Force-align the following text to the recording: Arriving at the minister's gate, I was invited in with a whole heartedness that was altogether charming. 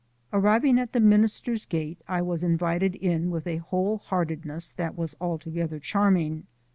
Arriving 0.33 0.79
at 0.79 0.93
the 0.93 0.99
minister's 0.99 1.67
gate, 1.67 1.99
I 2.07 2.23
was 2.23 2.41
invited 2.41 2.95
in 2.95 3.29
with 3.29 3.45
a 3.45 3.57
whole 3.57 3.99
heartedness 3.99 4.71
that 4.71 4.97
was 4.97 5.15
altogether 5.21 5.77
charming. 5.77 6.47